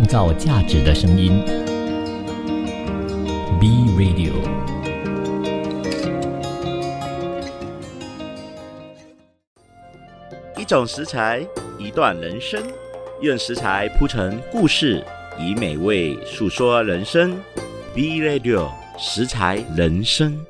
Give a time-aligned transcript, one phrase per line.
[0.00, 1.44] 创造价值的声音。
[3.60, 4.32] B Radio。
[10.56, 11.46] 一种食材，
[11.78, 12.62] 一段人生，
[13.20, 15.04] 用食材铺成故事，
[15.38, 17.38] 以美味诉说人生。
[17.94, 20.46] B Radio 食材人生。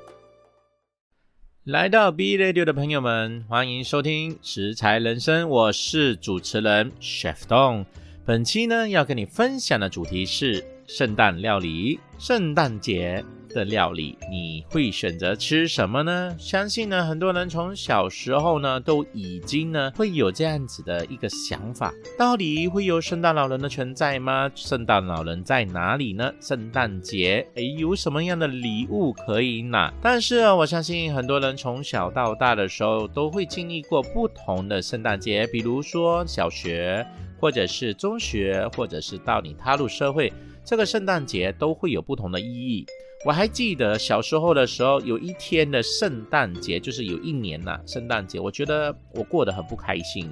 [1.65, 7.87] 来到 B Radio 的朋友们，欢迎收听《食材人生》，我是主持人 Chef Dong。
[8.31, 11.99] 本期呢，要跟你分享的主题是圣诞料理。
[12.17, 16.37] 圣诞节的料理，你会选择吃什么呢？
[16.39, 24.49] 相信呢，很多人从小时候呢，都已经呢会有这样子的一个想法：到底会有圣诞老人的存在吗？
[24.55, 26.33] 圣诞老人在哪里呢？
[26.41, 29.93] 圣诞节诶，有什么样的礼物可以拿？
[30.01, 37.05] 但是，我相信很多人从小到大的时候，都会经历过不同的圣诞节，比如说小学。
[37.41, 40.31] 或者是中学，或者是到你踏入社会，
[40.63, 42.85] 这个圣诞节都会有不同的意义。
[43.25, 50.31] 我还记得小时候的时候，有一天的圣诞节，就是有一年呐，圣诞节，我觉得我过得很不开心。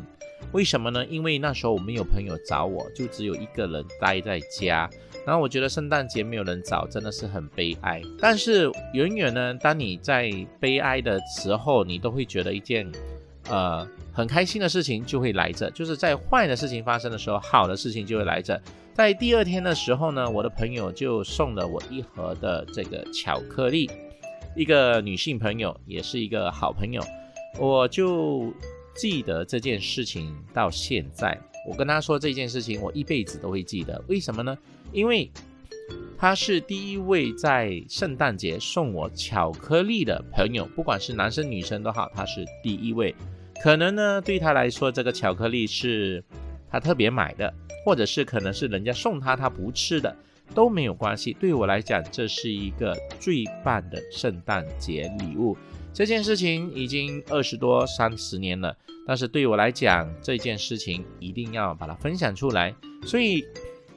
[0.52, 1.04] 为什么呢？
[1.06, 4.88] 因为那时候我没有朋友找我，就只有一个人待在家。
[5.26, 8.00] 然后我觉得圣诞节没有人找，真的是很悲哀。
[8.18, 12.90] 但是远远呢，当你在悲哀的时候，你都会觉得一件，
[13.48, 13.86] 呃。
[14.18, 18.60] 很开心的事情就会来着，就是在坏的事情发生的时候，好的事情就会来着。
[18.92, 23.88] 在第二天的时候呢，我的朋友就送了我一盒的这个巧克力，
[24.56, 27.00] 一个女性朋友，也是一个好朋友，
[27.60, 28.52] 我就
[28.96, 31.40] 记得这件事情到现在。
[31.64, 34.02] 我跟她说这件事情，我一辈子都会记得。
[34.08, 34.58] 为什么呢？
[34.90, 35.30] 因为
[36.18, 43.14] 她是第一位在圣诞节送我巧克力的朋友，不管是男生女生都好，她是第一位。
[43.62, 46.22] 可能呢，对他来说，这个巧克力是
[46.70, 47.52] 他特别买的，
[47.84, 50.14] 或者是可能是人家送他，他不吃的
[50.54, 51.32] 都没有关系。
[51.32, 55.56] 对我来讲，这是一个最棒的圣诞节礼物。
[55.92, 62.72] 这件事情已经二十多、三十年了，但是对我来讲，这件事情一定要把它分享出来。
[63.04, 63.44] 所以，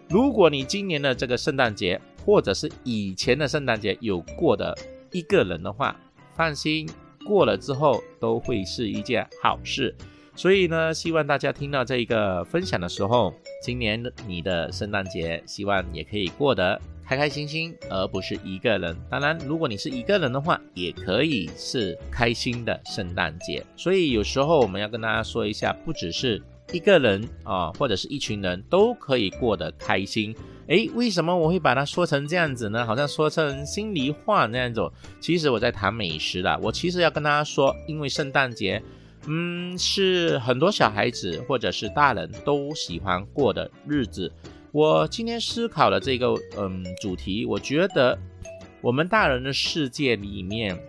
[0.09, 4.75] 如果你今年的这个圣诞节，或者是以前的圣诞节有过的
[5.11, 5.95] 一个人的话，
[6.35, 6.89] 放心。
[7.25, 9.95] 过了之后都会是一件好事，
[10.35, 13.33] 所以呢，希望大家听到这一个分享的时候，
[13.63, 18.95] 今年你的圣诞节希望也可以过得开开心心，而不是一个人。
[19.09, 23.63] 当然，如果你是一个人的话，也可以是开心的圣诞节。
[23.75, 30.33] 所以有时候我们要跟大家说一下，不只是一个人啊，或者是一群人都可以过得开心。
[30.71, 32.85] 诶，为什么我会把它说成这样子呢？
[32.85, 34.89] 好像说成心里话那样子。
[35.19, 36.57] 其实我在谈美食啦。
[36.63, 38.81] 我其实要跟大家说，因为圣诞节，
[39.27, 44.31] 嗯，是很多小孩子或者是大人都喜欢过的日子。
[44.71, 48.17] 我今天思考了这个嗯主题，我觉得
[48.79, 50.81] 我们大人的世界里面，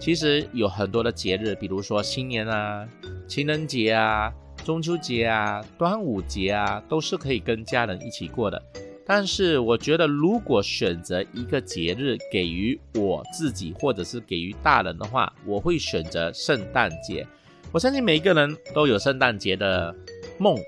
[0.00, 2.84] 其实有很多的节日，比如说新年啊、
[3.28, 4.32] 情人节啊、
[4.64, 8.60] 中秋节啊、端午节啊，都是可以跟家人一起过的。
[9.10, 17.26] 但是我觉得，如果选择一个节日给予我自己，或者是给予大人的话，我会选择圣诞节。
[17.72, 19.94] 我相信每一个人都有圣诞节的
[20.36, 20.58] 梦，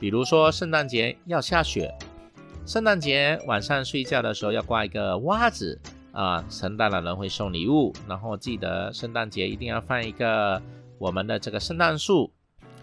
[0.00, 1.94] 比如说圣诞节要下雪，
[2.66, 5.78] 圣诞节晚上睡觉的时候要挂一个袜子
[6.10, 10.60] 啊，圣诞老人会送礼物，然后记得圣诞节一定要放一个
[10.98, 12.32] 我们的这个圣诞树，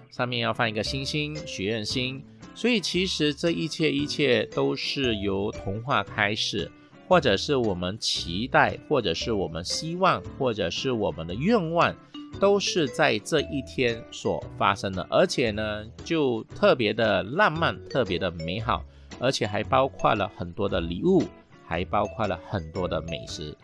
[0.09, 2.23] 上面要放一个星星，许愿星。
[2.57, 6.71] 所以其实这一切一切都是由童话开始，
[7.07, 11.95] 或者是我们期待，或者是我们希望，或者是我们的愿望，
[12.39, 15.05] 都是在这一天所发生的。
[15.07, 18.83] 而且呢，就特别的浪漫，特别的美好，
[19.19, 21.25] 而且还包括了很多的礼物，
[21.63, 23.55] 还包括了很多的美食。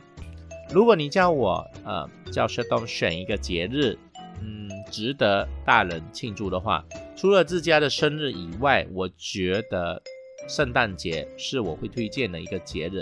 [0.69, 3.97] 如果你叫我，呃，叫薛东选一个节日。
[4.43, 6.83] 嗯，值得大人庆祝的话，
[7.15, 10.01] 除了自家的生日以外，我觉得
[10.49, 13.01] 圣诞节是我会推荐的一个节日，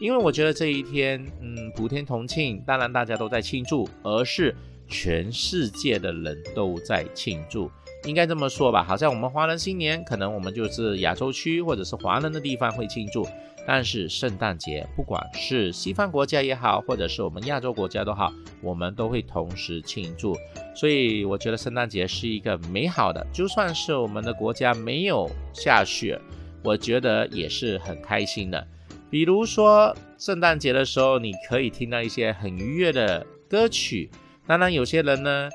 [0.00, 4.52] 因为我觉得这一天，嗯，普天同庆，当然大家都在庆祝，而是
[4.88, 7.70] 全世界的人都在庆祝，
[8.04, 8.82] 应该这么说吧？
[8.82, 13.24] 好像我们华人新年，可能我们就是亚洲区或者是华人的地方会庆祝。
[13.72, 20.36] 但是圣诞节，不管是西方国家也好，或者是我们亚洲国家都好，我们都会同时庆祝。
[20.74, 26.20] 所以我觉得圣诞节是一个美好的，就算是我们的国家没有下雪，
[26.64, 28.66] 我觉得也是很开心的。
[29.08, 34.10] 比如说圣诞节的时候，你可以听到一些很愉悦的歌曲。
[34.48, 35.48] 当然，有些人呢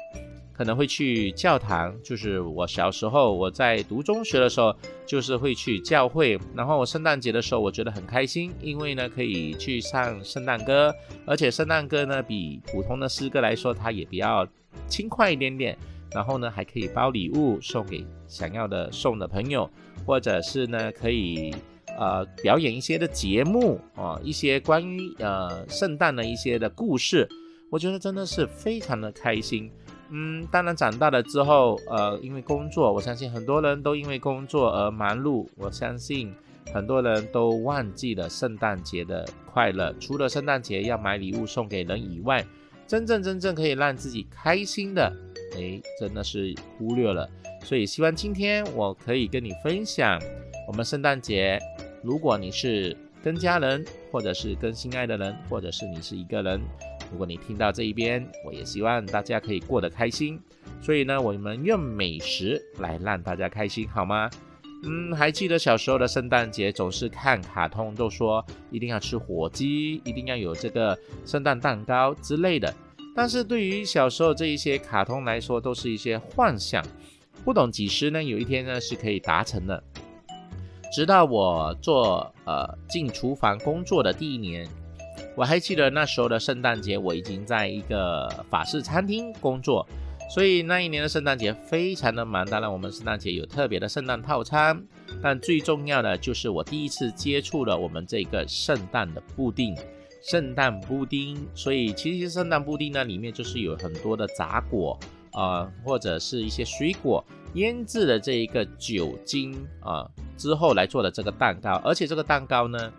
[0.56, 4.74] 可能会去教堂，就是我小时候我在读中学的时候，
[5.06, 6.40] 就是会去教会。
[6.56, 14.48] 然后我圣诞节的时候，我觉得很开心，因为呢可以去唱圣诞歌，而且圣诞歌呢比普通的诗歌来说，它也比较
[14.88, 15.78] 轻快一点点。
[16.12, 19.70] 然后呢还可以包礼物送给想要的送的朋友，
[20.06, 21.54] 或者是呢可以
[21.98, 27.28] 呃表演一些的节目啊，一些关于呃圣诞的一些的故事，
[27.70, 29.70] 我觉得真的是非常的开心。
[30.10, 35.48] 嗯，当然长大了之后，呃，因为工作，我相信很多人都因为工作而忙碌。
[35.58, 36.32] 我相信
[36.72, 39.94] 很多人都忘记了圣诞节的快乐。
[40.00, 42.46] 除了圣诞节要买礼物送给人以外，
[42.86, 45.12] 真正真正可以让自己开心的，
[45.58, 47.28] 哎，真的是忽略了。
[47.64, 50.22] 所以希望今天我可以跟你分享，
[50.68, 51.60] 我们圣诞节，
[52.04, 56.62] 如果你是跟家人，或者是跟心爱的人，或者是你是一个人。
[57.12, 60.40] 如果你听到这一边，我也希望大家可以过得开心。
[60.82, 64.30] 所以呢，我们用美食来让大家开心，好吗？
[64.84, 72.72] 嗯，还记得小时候的圣诞节，总是看卡通，都说一定要吃火鸡，一定要有这个圣诞蛋糕之类的。
[73.16, 76.86] 但是对于小时候这一些卡通来说，都是一些幻想，
[77.44, 78.22] 不懂几时呢？
[78.22, 79.82] 有一天呢是可以达成的。
[80.94, 84.68] 直到我做呃进厨房工作的第一年。
[85.36, 89.86] 我还记得那时候的圣诞节，我已经在一个法式餐厅工作，
[90.30, 92.46] 所以那一年的圣诞节非常的忙。
[92.46, 94.82] 当然，我们圣诞节有特别的圣诞套餐，
[95.22, 99.76] 但最重要的就是我第一次接触了我们这个圣诞的布丁。
[100.24, 104.98] 圣诞布丁，所以其实圣诞布丁呢，里面就是有很多的杂果
[105.34, 107.22] 啊，或者是一些水果
[107.56, 112.90] 腌制的这一个酒精啊之后来做的这个蛋糕，而且这个蛋糕呢。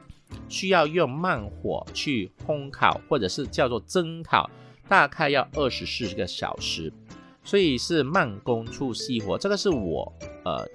[0.48, 4.50] 需要用慢火去烘烤，或者是叫做蒸烤，
[4.88, 6.92] 大概要二十四个小时，
[7.44, 9.36] 所以是慢工出细活。
[9.38, 10.12] 这个是我
[10.44, 10.66] 呃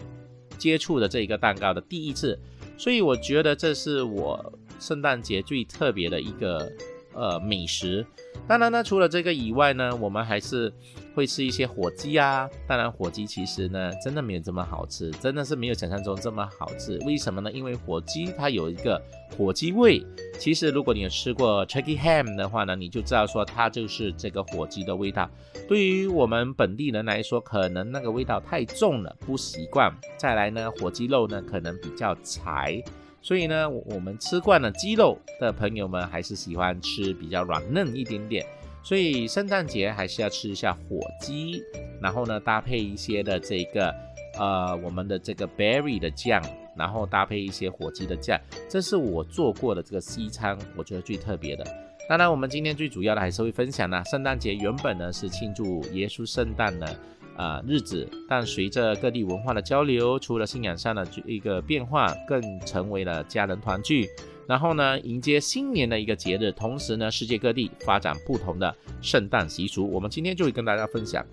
[0.57, 2.39] 接触的这一个蛋糕的第一次，
[2.77, 6.71] 所以我觉得这是我圣诞节最特别的一个
[7.13, 8.05] 呃美食。
[8.47, 10.73] 当然呢，除了这个以外呢，我们还是
[11.15, 12.49] 会吃一些火鸡啊。
[12.67, 16.97] 当然，火鸡其实呢，真的没有这么好吃，真的是没有想象中这么好吃。
[17.05, 17.51] 为什么呢？
[17.51, 19.01] 因为火鸡它有一个
[19.37, 20.03] 火鸡味。
[20.39, 25.29] 其实，如果你有吃过 Turkey Ham 的话呢，你就知道说它就是这个火鸡的味道。
[25.67, 29.95] 对于我们本地人来说，可能那个味道太重了，不习惯。
[30.17, 32.83] 再来呢，火鸡肉呢可能比较柴。
[33.21, 38.45] 所以呢，我们吃惯了鸡肉的朋友们，还是喜欢吃比较软嫩一点点。
[38.83, 41.61] 所以圣诞节还是要吃一下火鸡，
[42.01, 43.93] 然后呢，搭配一些的这个
[44.39, 46.43] 呃我们的这个 berry 的酱，
[46.75, 51.63] 然后搭配一些火鸡的酱，这是我做过的这个西餐，我觉得最特别的。
[52.09, 56.99] 当然，我们今天最主要的还是会分享呢，圣诞节原本呢是庆祝耶稣圣诞的。
[57.35, 64.07] 啊，日子，但随着各地文化的交流，除了信仰上的一个变化，更成为了家人团聚，
[64.47, 66.51] 然后呢，迎接新年的一个节日。
[66.51, 71.25] 同时呢，世界各地发展不同的圣诞习俗，我们今天就会跟大家分享。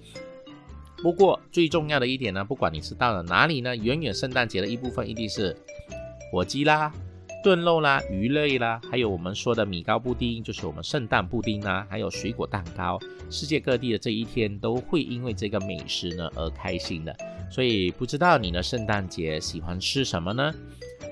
[1.02, 5.56] 不过最重要的一点呢，不管你是到了哪里呢，远远圣诞节的一部分一定是
[6.32, 6.92] 火鸡啦。
[7.42, 12.98] 炖肉啦、鱼类啦，还有我们说的米糕布丁，就是我们圣诞布丁啦，还有水果蛋糕，
[13.30, 17.16] 世界各地的这一天都会因为这个美食呢而开心的。
[17.50, 20.52] 所以不知道你的圣诞节喜欢吃什么呢？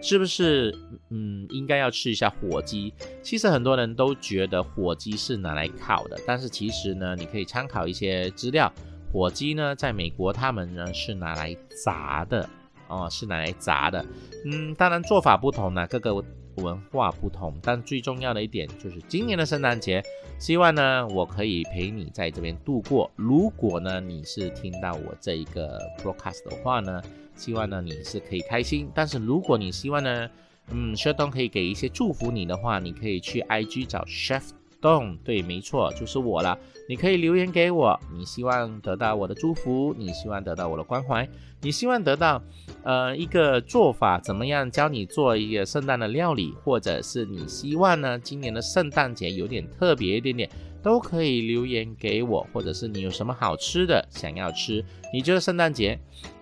[0.02, 0.76] 是不是
[1.10, 2.92] 嗯应该要吃一下火鸡？
[3.22, 8.70] 其实很多人都觉得火鸡是拿来烤的，但是其实呢，你可以参考一些资料，
[9.12, 12.48] 火鸡呢在美国他们呢是拿来炸的。
[12.88, 14.04] 哦，是拿来炸的，
[14.44, 16.14] 嗯，当然做法不同呢，各个
[16.56, 20.02] 文化不同，但最重要的一点就是今年的圣诞节，
[20.38, 23.10] 希望呢我可以陪你在这边度过。
[23.16, 27.02] 如果呢你是听到我这一个 broadcast 的话呢，
[27.34, 28.90] 希望呢你是可以开心。
[28.94, 30.30] 但是如果你希望呢，
[30.70, 34.42] 嗯，Chef 可以给一些祝福你的话，你可以去 IG 找 Chef
[34.80, 36.58] 动对，没错，就是我了。
[36.88, 41.28] 你可以留言给我，你希望得到我的祝福，你希望得到我的关怀，
[41.60, 42.42] 你希望得到。
[42.84, 44.70] 呃，一个做法怎么样？
[44.70, 48.16] 教你做一个圣诞的料理，或者是你希望呢？
[48.18, 50.48] 今年的圣诞节有点特别一点点，
[50.84, 54.84] 都可以留言给我，或者是你有什么好吃的想要吃？
[55.12, 55.98] 你觉得圣诞节？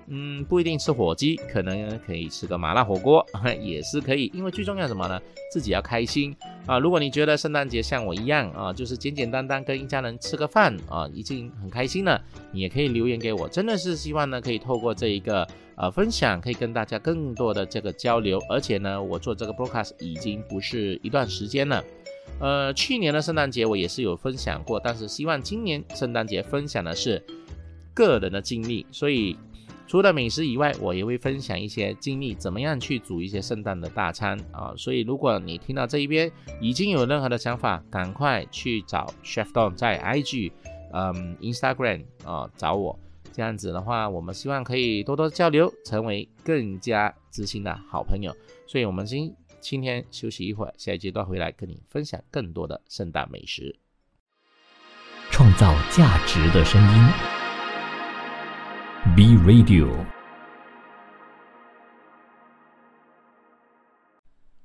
[0.08, 3.24] 嗯，不一定吃火鸡，可能可以吃个麻辣火锅，
[3.60, 4.30] 也是可以。
[4.34, 5.20] 因为最重要什么呢？
[5.50, 6.34] 自己要开心
[6.66, 6.78] 啊！
[6.78, 12.20] 如果你觉得圣诞节像我一样啊，就是简简单单跟一家人吃个饭啊，已经很开心了，
[12.52, 13.48] 你也可以留言给我。
[13.48, 15.46] 真的是希望呢，可以透过这一个
[15.76, 18.40] 呃分享，可以跟大家更多的这个交流。
[18.50, 21.84] 而且呢，我做这个 broadcast 已经不是一段时间了。
[22.40, 27.22] 呃，去年的圣诞节我也是有分享过，但是希望今年圣诞节分享的是。
[27.96, 29.36] 个人的经历，所以
[29.94, 34.74] 除了美食以外，我也会分享一些经历，怎么样去煮一些圣诞的大餐啊。
[34.76, 36.28] 所以如果你听到这一边
[36.60, 40.50] 已经有任何的想法，赶快去找 Chef Don 在 IG、
[40.92, 42.98] 嗯 Instagram 啊找我。
[43.32, 48.34] 这样子的话，我们希望可以多多交流，成为更加知心的好朋友。
[48.66, 53.78] 所以，我们今今天休息一会儿，下一阶段回来跟你分享更多的圣诞美食，
[55.30, 57.43] 创造价值的声音。
[59.12, 59.90] B Radio，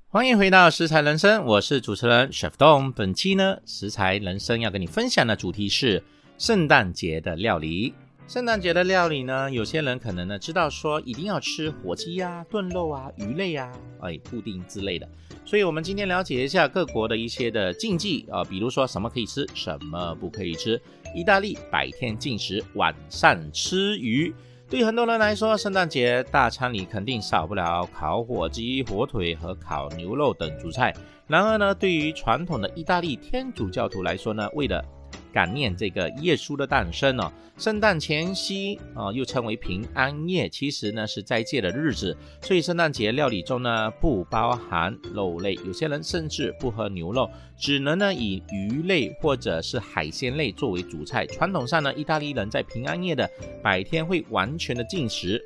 [0.08, 2.90] 欢迎回到食材人生，我是主持人 Chef Dong。
[2.94, 6.02] 本期呢，食材人生要跟你分享的主题是
[6.38, 7.92] 圣诞节的料理。
[8.26, 13.70] 圣诞节的料理呢，有些人可能呢知道说一定要吃火鸡呀、炖肉啊、鱼类呀、
[14.00, 15.06] 哎布丁之类的，
[15.44, 20.80] 所以我们今天了解一下各国的一些的禁忌啊，比如说什么可以吃，什么不可以吃。
[21.14, 24.34] 意大利白天进食，晚上吃鱼。
[24.68, 30.94] 对很多人来说，圣诞节大餐里肯定少不了烤火鸡、火腿和烤牛肉等主菜。
[31.26, 34.84] 然而呢，对于传统的意大利天主教徒来说呢，为了
[35.32, 51.26] 感念这个耶稣的诞生哦，圣诞前夕啊，又称为平安夜，其实呢是斋戒的日子，所以圣诞节料理中呢不包含肉类，有些人甚至不喝牛肉，只能呢以鱼类或者是海鲜类作为主菜。
[51.26, 53.28] 传统上呢，意大利人在平安夜的
[53.62, 55.44] 白天会完全的禁食，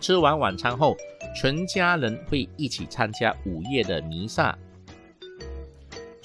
[0.00, 0.96] 吃完晚餐后，
[1.34, 4.56] 全家人会一起参加午夜的弥撒。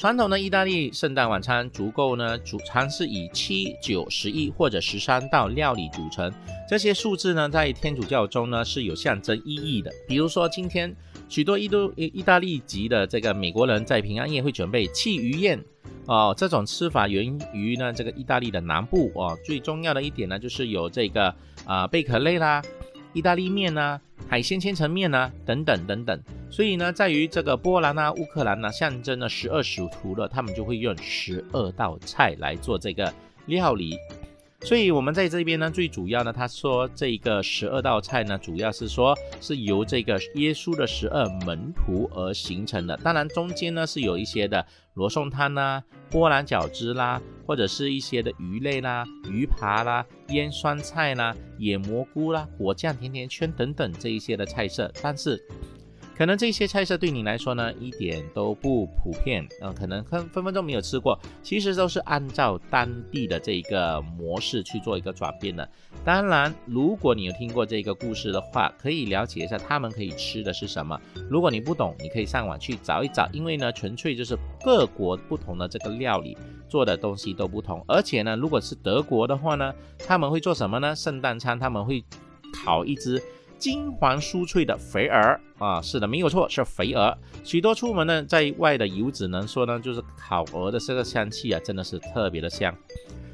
[0.01, 6.33] 传统的意大利圣诞晚餐足够呢，主餐是以七、九、十一或者十三道料理组成。
[6.67, 9.91] 这些数字呢，在天主教中呢是有象征意义的。
[10.07, 10.91] 比如说，今天
[11.29, 15.63] 许多意都意大利籍的这个美国人在平安夜会准备气鱼宴
[16.07, 16.33] 哦。
[16.35, 19.37] 这种吃法源于呢这个意大利的南部哦。
[19.45, 21.31] 最重要的一点呢，就是有这个
[21.63, 22.59] 啊贝壳类啦。
[23.13, 26.19] 意大利面呐，海鲜千层面呐，等等等等。
[26.49, 33.13] 所以呢，在于这个波兰啊、乌克兰呢，象征了十二使徒的，他们就会用十二道菜来做这个
[33.45, 33.97] 料理。
[34.63, 42.95] 所以，我们在这边呢，最主要呢，他说这个十二道菜呢，主要是说是由这个耶稣的十二门徒而形成的。
[42.97, 44.63] 当然，中间呢是有一些的
[44.93, 55.41] 罗宋汤啦、波兰饺子啦，或者是一些的鱼类啦、鱼扒啦、腌酸菜啦、野蘑菇啦、果酱甜甜圈等等这一些的菜色，但是。
[56.15, 61.19] 可能这些菜色对你来说呢，一点都不普遍，嗯，可能分分分钟没有吃过。
[61.41, 65.67] 其实都是按照当地的这一个模式去做一个转变的。
[66.05, 70.99] 当然，如果你有听过这个故事的话，可以了解一下他们可以吃的是什么。
[71.27, 76.37] 如果你不懂，你可以上网去找一找，因为呢，纯粹就是各国不同的这个料理
[76.69, 77.83] 做的东西都不同。
[77.87, 80.95] 而且呢，如果是德国的话呢，他们会做什么呢？
[80.95, 82.03] 圣诞餐他们会
[82.63, 83.19] 烤一只。
[83.61, 87.15] 金黄酥脆的肥鹅啊，是的，没有错，是肥鹅。
[87.43, 92.75] 许多出门呢在外的游子能说呢，就是烤鹅的这个香气啊，真的是特别的香，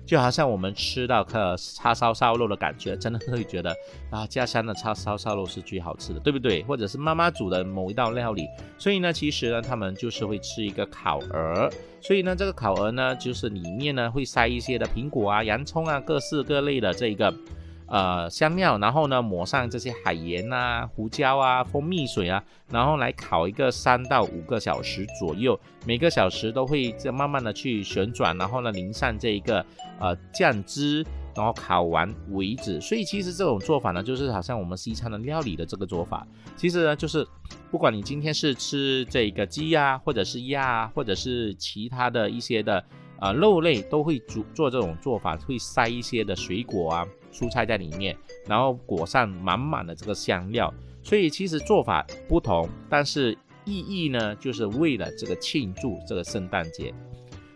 [0.05, 3.74] 就好像我们吃到个叉烧烧肉的感觉，真的会觉得
[4.12, 6.62] 啊，家乡的叉烧烧肉是最好吃的，对不对？
[6.63, 8.46] 或者是妈妈煮的某一道料理。
[8.77, 11.69] 所以呢，其实呢，他们就是会吃一个烤鹅。
[12.01, 17.34] 所以呢，这个烤鹅呢，就是里面呢会塞一些的苹果啊、洋葱啊，各式各类的这个。
[17.88, 29.65] 呃，香料，然后呢，抹上这些海盐啊、胡椒啊、蜂蜜水啊，然后来烤一个三到五个小时左右，每个小时都会这慢慢的去旋转，然后呢淋上这一个
[30.01, 31.01] 呃酱汁，
[31.34, 32.82] 然后烤完为止。
[32.82, 36.27] 所以其实这种做法呢，就是好像我们西餐的料理的这个做法，
[36.58, 37.25] 其实呢就是
[37.72, 42.84] 不管你今天是吃这个鸡呀，或者是鸭啊，或者是其他的一些的
[43.22, 47.08] 呃肉类，都会煮做这种做法，会塞一些的水果啊。
[47.38, 48.17] 蔬菜在里面，
[48.48, 56.91] 然后裹上满满的这个香料，所以其实做法不同，但是意义呢，就是为了这个庆祝这个圣诞节。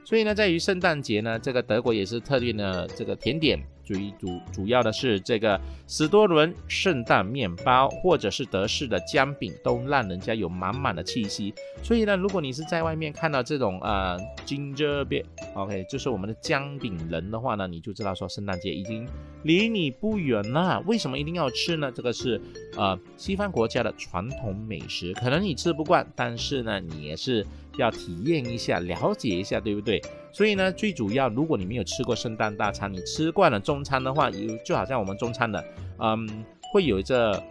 [0.05, 3.59] 所以呢，在于圣诞节呢，这个德国也是特定的这个甜点。
[3.91, 11.53] 主主主要的是这个史多伦圣诞面包，或者是德式的姜饼，都让人家有满满的气息。
[11.83, 19.07] 所以呢，如果你是在外面看到这种呃 gingerbread，OK，就是我们的姜饼人的话呢，你就知道说圣诞节已经
[19.43, 20.81] 离你不远了。
[20.85, 21.91] 为什么一定要吃呢？
[21.91, 22.39] 这个是
[22.77, 27.45] 呃西方国家的传统美食，可能你吃不惯，但是呢，你也是
[27.77, 30.01] 要体验一下，了解一下，对不对？
[30.31, 35.63] 所以呢，最主要，如果你没有吃过圣诞大餐，你吃惯了中餐的话，有就好像我们中餐的，
[35.99, 37.41] 嗯，会有这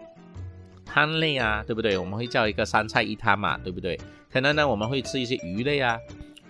[0.85, 1.97] 汤类啊，对不对？
[1.99, 3.99] 我们会叫一个三菜一汤嘛，对不对？
[4.33, 5.99] 可能呢，我们会吃一些鱼类啊，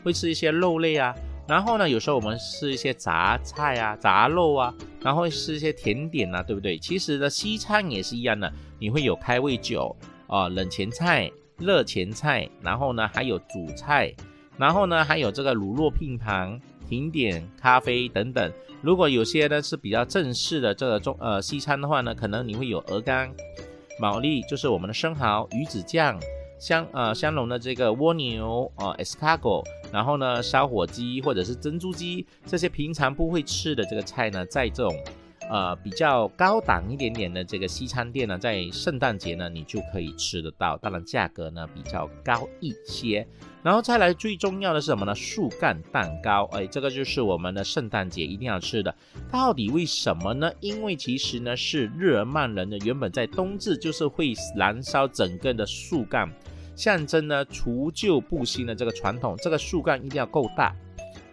[0.02, 1.14] 会吃一些肉类啊。
[1.48, 4.72] 然后呢，有时候我们吃一些杂菜啊、杂肉啊，
[5.02, 6.78] 然后吃一些甜点啊，对不对？
[6.78, 9.96] 其实呢，西餐也是一样的，你会有开胃酒
[10.28, 11.28] 啊、冷前菜、
[11.60, 14.12] 热前菜，然后呢还有主菜，
[14.56, 18.52] 然后呢还有这个乳酪拼盘、甜点、咖啡等等。
[18.82, 23.30] 如果有些呢是比较正式的这个中呃西餐的话呢，可能你会有鹅肝、
[24.00, 26.18] 毛利，就是我们的生蚝、鱼子酱。
[26.60, 34.94] 香呃香浓的这个蜗牛啊，escargot，然后呢烧火鸡或者是珍珠鸡这些平常不会吃的这个菜呢，在这种
[35.50, 43.26] 呃比较高档一点点的这个西餐店呢，在圣诞节呢你就可以吃得到，当然价格呢比较高一些。
[43.62, 45.14] 然后再来最重要的是什么呢？
[45.14, 48.94] 树干蛋糕，哎，这个就是我们的圣诞节一定要吃的。
[49.30, 50.50] 到底为什么呢？
[50.60, 56.32] 因为其实呢是日耳曼人呢原本在冬至就是会燃烧整个的树干。
[56.74, 60.74] 象征呢除旧布新的这个传统，这个树干一定要够大。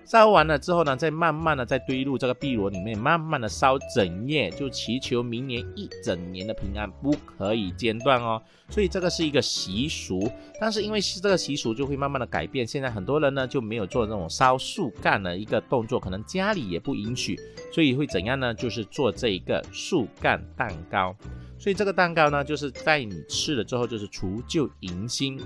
[0.07, 8.41] 烧完了之后呢，再慢慢的再堆入这个壁炉里面，慢慢的烧整夜，就祈求明年一整年的平安，不可以间断哦。
[8.69, 12.65] 所以这个是一个习俗，但是因为是这个习俗就会慢慢的改变。
[12.65, 17.37] 现在很多人呢就没有做这种烧树干的一个动作，可能家里也不允许，
[17.73, 18.53] 所以会怎样呢？
[18.53, 21.13] 就是做这一个树干蛋糕。
[21.59, 25.39] 所以这个蛋糕呢，就是在你吃了之后，就是除旧迎新，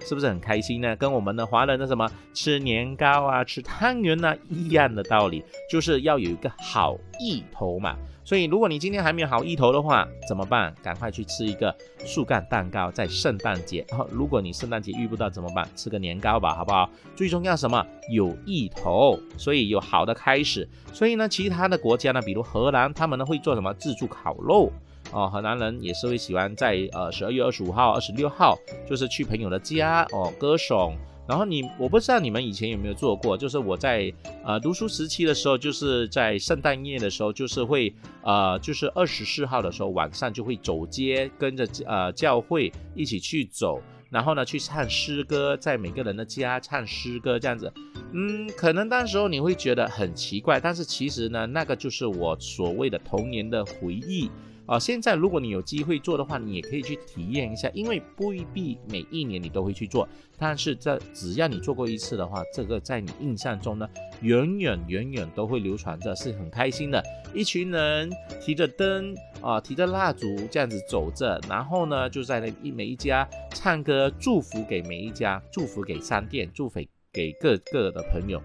[0.00, 0.94] 是不是很开心呢？
[0.96, 7.96] 跟我们的华人的什么吃年糕啊、吃汤圆呢一样的道理，就是要有一个好意头嘛。
[8.24, 10.74] 所以如果你今天还没有好意头的话，怎么办？
[10.82, 13.84] 赶快去吃一个树干蛋糕，在圣诞节。
[13.88, 15.68] 然后如果你圣诞节遇不到怎么办？
[15.76, 16.90] 吃个年糕吧，好不好？
[17.14, 17.86] 最重要什么？
[18.10, 20.68] 有意头，所以有好的开始。
[20.92, 23.72] 所以呢，其他的国家呢，比如荷兰，他们呢会做什么？
[23.74, 24.72] 自助烤肉。
[25.12, 28.58] 哦，河南人也是会喜欢在呃十二月二十五号、二十六号，
[28.88, 30.96] 就是去朋友的家哦歌颂。
[31.28, 34.12] 然后你我不知道你们以前有没有做过，就是我在
[34.44, 47.72] 呃读书时期的时候，就是在圣诞夜的时候，就是会呃就是二十四号的时候晚上就会走街，跟着呃教会一起去走，然后呢去唱诗歌，在每个人的家唱诗歌这样子。
[48.12, 54.30] 嗯，可能当时候你会觉得很奇怪，但是其实呢，那个就是我所谓的童年的回忆。
[54.66, 63.88] 啊，现在如果你有机会做的话，你也可以去体验一下，因为不一必每一年你都会去做，但是这只要你做过一次的话，这个在你印象中呢，
[64.22, 67.02] 远远远远都会流传着，是很开心的。
[67.32, 76.80] 一群人提着灯啊，提着蜡烛这样子走着，然后呢，就在那一每一家唱歌，祝福给每一家，祝福给商店，祝福
[77.12, 78.42] 给各个的朋友。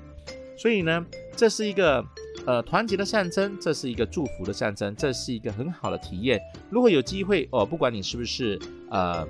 [0.61, 2.05] 所以呢，这是一个。
[2.47, 6.41] 呃，团结的象征，这是一个祝福的象征，这是一个很好的体验。
[6.71, 9.27] 如果有机会哦，不管你是不是呃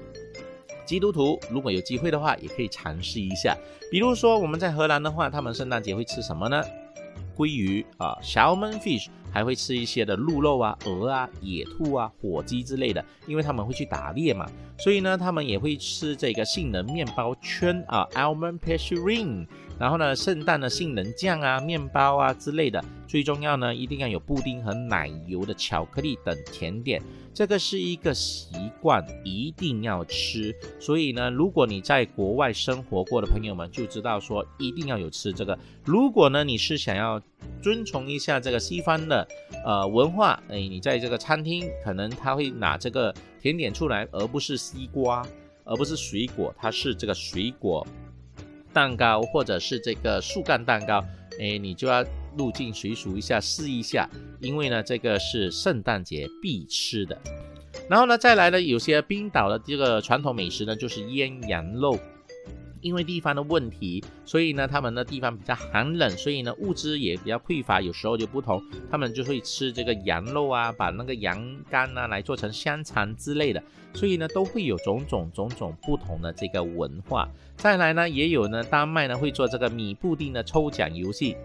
[0.86, 3.54] 基督徒，如果有机会的话，也可以尝试一下。
[3.92, 6.64] 比如说我们在荷兰的话，他们圣诞节会吃什么呢？
[7.36, 14.46] 鲑鱼啊，salmon fish，还会吃一些的鹿肉啊、鹅啊、野兔啊、火鸡之类的，因为他们会去打猎嘛，
[14.78, 19.48] 所以呢，他们也会吃这个杏仁面包圈啊，almond pastry ring。
[19.80, 27.02] 然后呢，圣诞的杏仁酱啊、面包啊之类的，最重要呢，一定要有布丁和奶油的巧克力等甜点，
[27.34, 30.56] 这个是一个习惯，一定要吃。
[30.80, 35.60] 所以呢，如果你在国外生活过的朋友们就知道说，一定要有吃这个。
[35.84, 37.22] 如果呢，你是想要
[37.62, 39.28] 遵从一下这个西方的
[39.66, 45.22] 呃文化，哎，你在这个餐厅可能他会拿这个甜点出来，而不是西瓜，
[45.66, 47.86] 而不是水果，它是这个水果。
[48.72, 51.04] 蛋糕或者是这个树干蛋糕，
[51.42, 52.06] 哎，你就要
[52.38, 57.18] 入境随俗一下，试一下，因为呢，这个是圣诞节必吃的。
[57.90, 61.98] 然后呢，再来呢，有些冰岛的这个传统美食呢，就是腌羊肉。
[62.84, 71.40] 因为地方的问题，所以呢，他们的地方比较寒冷，所以呢，物资也比较匮乏，有时候就不同，他们就会吃这个羊肉啊，把那个羊
[71.70, 73.62] 肝啊来做成香肠之类的，
[73.94, 77.30] 所以呢，都会有种种种种不同的这个文化。
[77.56, 81.38] 再来呢，也有呢，丹麦呢会做这个米布丁的抽奖游戏。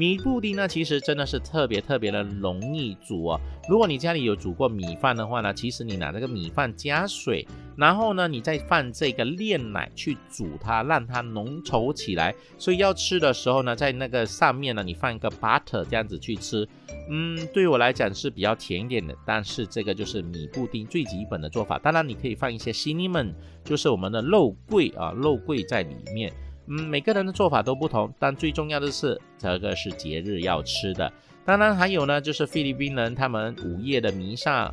[0.00, 3.40] 米布丁呢，其实真的是特别特别的容易煮哦。
[3.68, 12.34] 如果你家里有煮过米饭的话呢，其实你拿这个米饭加水，然后呢，你再放这个炼奶去煮它，让它浓稠起来。
[12.56, 16.66] 所以要吃的时候呢，在那个上面呢，你放一个 butter 这样子去吃。
[17.10, 21.78] 嗯，对我来讲是比较甜一点的，但是这个就是米布丁最基本的做法。
[21.78, 26.32] 当然你可以放一些 cinnamon，就是我们的肉桂啊，肉桂在里面。
[26.72, 31.12] 嗯，每个人的做法都不同，但最重要的是，这个是节日要吃的。
[31.44, 34.72] 当然还有呢，就是菲律宾人他们午夜的弥撒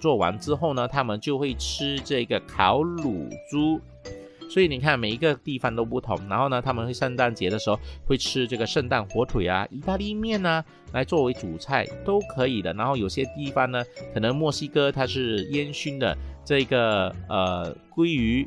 [0.00, 3.80] 做完之后呢，他们就会吃这个烤乳猪。
[4.48, 6.18] 所以你看每一个地方都不同。
[6.28, 12.72] 然后呢，他们会圣诞节的时候会吃这个圣诞火腿啊、意大利面啊，来作为主菜都可以的。
[12.72, 18.44] 然后有些地方呢，可能墨西哥它是烟熏的这个呃鲑鱼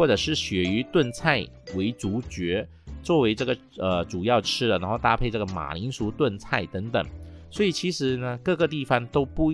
[0.00, 2.66] 或者是鳕鱼炖菜为主角，
[3.02, 7.04] 作为这个呃主要吃的，然后搭配这个马铃薯炖菜等等。
[7.50, 9.52] 所以其实呢，各个地方都不。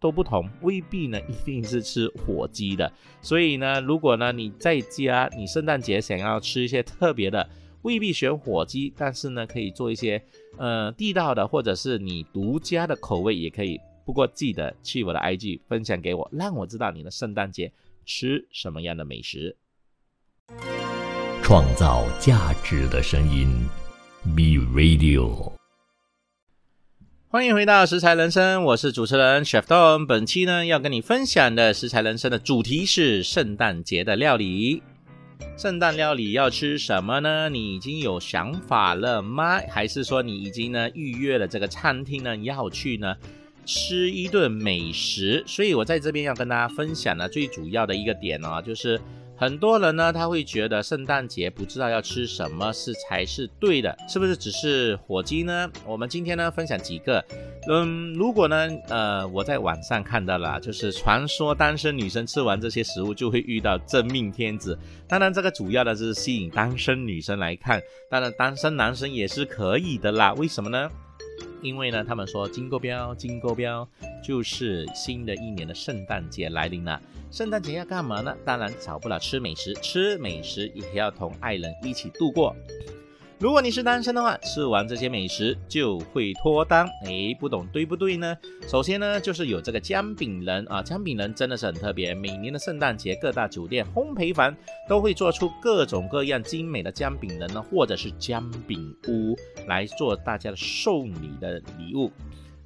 [0.00, 2.92] 都不同，未必呢一定是吃火鸡的。
[3.20, 7.48] 所以呢，如果呢你在家，你圣诞节想要吃一些特别的，
[7.82, 10.20] 未必选火鸡，但是呢可以做一些
[10.56, 13.78] 呃地道的，或者是你独家的口味也可以。
[14.04, 17.70] 不过记得去我的 IG 分享给我，让我知道你的圣诞节
[18.04, 19.56] 吃什么样的美食。
[21.42, 23.68] 创造价值的声音
[24.34, 25.52] ，Be Radio。
[27.28, 30.06] 欢迎回到食材人生，我是主持人 Chef Don。
[30.06, 34.82] 本期呢要跟你分享的食材人生的主题是圣诞节的料理。
[35.58, 37.50] 圣诞料理要吃什么呢？
[37.50, 39.60] 你已经有想法了吗？
[39.68, 43.14] 还是说你已经呢预约了这个餐厅呢要去呢
[43.66, 45.44] 吃一顿美食？
[45.46, 48.98] 所以我在这边要跟大家分享呢最主要的一个点呢就是。
[49.42, 55.68] 很多人呢，他会觉得圣诞节不知道要吃什么是才是对的，是不是只是火鸡呢？
[55.84, 57.24] 我们今天呢分享几个，
[57.68, 64.78] 嗯，如果呢，呃，我在网上看到了，就是传说单身女生吃完这些食物就会遇到真命天子。
[65.08, 70.32] 当然，这个主要的是吸引单身女生来看，当然单身男生也是可以的啦。
[70.34, 70.88] 为什么呢？
[71.60, 73.88] 因为呢，他们说金钩标，金钩标
[74.22, 77.00] 就是新的一年的圣诞节来临了。
[77.32, 78.36] 圣诞节要干嘛呢？
[78.44, 82.54] 当然少不了吃美食，吃美食也要同爱人一起度过。
[83.38, 86.86] 如果你是单身的话，吃完这些美食就会脱单。
[87.06, 88.36] 哎，不懂对不对呢？
[88.68, 92.12] 首先呢，就是有这个姜饼人啊，姜饼人真的是很特别。
[92.12, 94.54] 每年的圣诞节，各大酒店烘焙坊
[94.86, 99.34] 都会做出各种各样精美的姜饼人呢，或者是姜饼屋
[99.66, 102.12] 来做大家的送礼的礼物。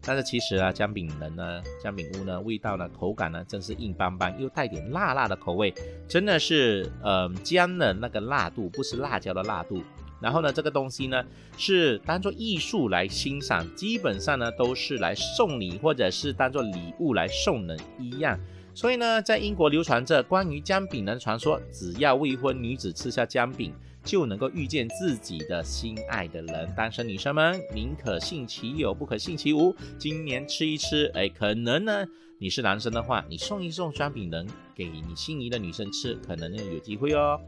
[0.06, 5.74] 但是其实啊，姜饼人呢，姜饼屋呢，味道呢，口感呢，真是硬邦邦，又带点辣辣的口味，
[6.06, 9.82] 真的是呃姜的那个辣度，不是辣椒的辣度。
[10.18, 11.22] 然后呢，这个东西呢
[11.58, 18.38] 是当做艺术来欣赏，基本上呢都是来送礼或者是当做礼物来送人一样。
[18.74, 23.74] 所以呢，在英国流传着关于姜饼人传说，只要未婚女子吃下姜饼，
[24.06, 26.72] 就能够遇见自己的心爱的人。
[26.74, 29.74] 单身女生们宁可信其有，不可信其无。
[29.98, 32.06] 今年吃一吃，哎，可能呢
[32.38, 37.38] 你是男生的话，你送一送双饼人给你心仪的女生吃，可能有机会哦。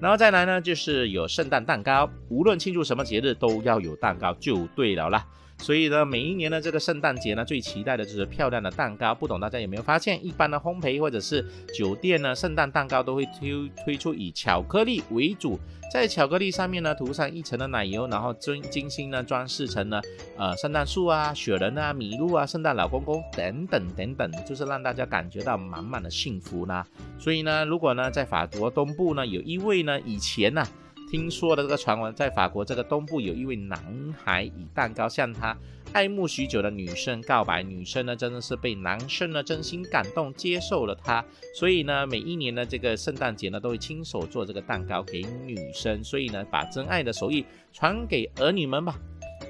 [0.00, 5.26] 然后再来呢，就是有圣诞蛋糕，无论庆祝什么节日都要有蛋糕就对了啦。
[5.60, 9.14] 所以呢，每一年的这个圣诞节呢，最期待的就是漂亮的蛋糕。
[9.14, 11.44] 不懂大家有没有发现，一般的烘焙或者是
[11.76, 15.58] 酒店呢，圣诞蛋糕都会推推出以巧克力为主，
[15.92, 20.00] 在巧克力上面呢涂上一层的奶油，然后精精心呢装饰成呢
[20.36, 26.84] 呃圣诞树啊、雪人啊、麋鹿啊、圣诞老公公等等等等，就是让大家感觉到满满的幸福呢。
[27.18, 30.64] 所以呢，如果呢在法国东部呢有一位呢以前呢。
[31.10, 33.80] 听说的这个传闻，在法国这个东部有一位男
[34.22, 35.56] 孩以蛋糕向他
[35.94, 41.24] 爱慕许久的女生告白，女生呢真的是被男生呢真心感动，接受了他。
[41.54, 47.42] 所以呢，每一年呢这个圣诞节呢，都会亲手做这个蛋糕给女生，所以呢，把真爱的手艺
[47.72, 48.94] 传给儿女们吧。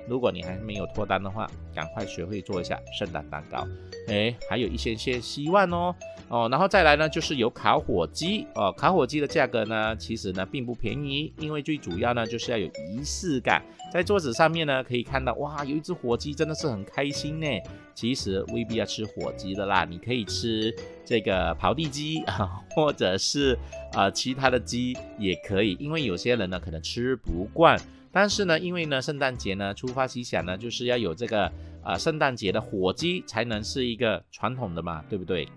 [0.08, 3.66] 如果你还没有脱单的话，赶快学会做一下圣诞蛋糕，
[4.08, 5.94] 哎，还有一些些希望哦。
[6.28, 8.70] 哦，然后再来呢，就是有烤火鸡哦。
[8.76, 13.62] 烤火鸡的价格呢，其实呢并不便宜，因为最主要呢就是要有仪式感。
[13.90, 17.46] 在桌子上面呢，可以看到哇，有一只火鸡，真的是很开心呢。
[17.94, 23.58] 其实未必要吃火鸡的啦，你可以吃这个刨地鸡啊，或者是
[23.92, 27.80] 啊其他的鸡也可以，因为有些人呢可能吃不惯。
[28.20, 31.48] 但是呢，因为呢圣诞节呢出发西想呢，就是要有这个
[31.84, 35.48] 啊圣诞节的火鸡才能是一个传统的嘛，对不对？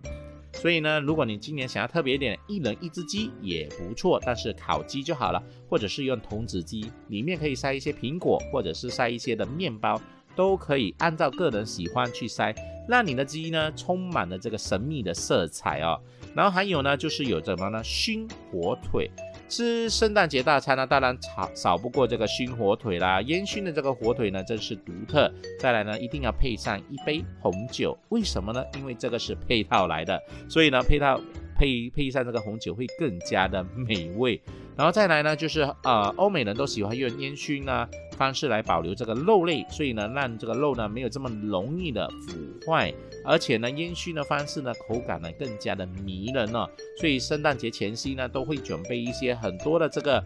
[0.54, 10.00] 所以呢，如果你今年想要特别一点，一人一只鸡也不错，但是烤鸡就好了，或者是用童子鸡，里面可以塞一些苹果，或者是塞一些的面包，
[10.36, 12.54] 都可以按照个人喜欢去塞，
[12.88, 16.00] 让你的鸡呢充满了这个神秘的色彩哦。
[16.36, 17.84] 然后还有呢，就是有什么呢？
[17.84, 19.10] 熏火腿。
[19.52, 23.22] 吃圣诞节大餐呢，当然少少不过这个熏火腿啦。
[23.24, 25.30] 烟熏的这个火腿呢，真是独特。
[25.60, 27.98] 再来呢，一定要配上一杯红酒。
[28.10, 28.64] 为什么呢？
[28.78, 31.20] 因为这个是配套来的，所以呢，配套
[31.58, 34.42] 配配上这个红酒会更加的美味。
[34.78, 37.86] 然后再来呢，就是呃，欧美人都喜欢用烟熏呢
[38.16, 42.94] 方式来保留这个肉类，所以呢，让这个肉呢没有这么容易的腐坏。
[43.24, 46.68] 而且呢，烟熏的方式呢，口感呢更加的迷人哦。
[47.00, 50.24] 所以圣诞节前夕呢，都会准备一些很多的这个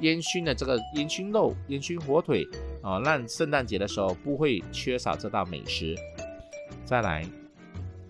[0.00, 2.46] 烟熏的这个烟熏肉、烟熏火腿
[2.82, 5.94] 啊，让圣诞节的时候不会缺少这道美食。
[6.84, 7.26] 再来，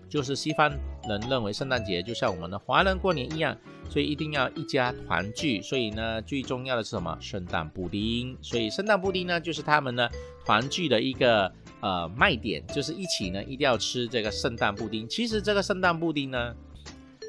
[0.07, 0.69] 就是西方
[1.07, 3.57] 人认为圣诞节就像我们的华人过年一样，
[3.89, 5.61] 所以一定要一家团聚。
[5.61, 7.17] 所以呢，最重要的是什么？
[7.19, 8.37] 圣诞布丁。
[8.41, 10.09] 所以圣诞布丁呢，就是他们呢
[10.45, 11.51] 团聚的一个。
[11.81, 15.07] 呃，卖点就是一起呢，一定要吃这个圣诞布丁。
[15.07, 16.53] 其实这个圣诞布丁呢，